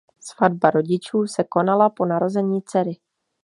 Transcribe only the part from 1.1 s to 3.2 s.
se konala po narození dcery.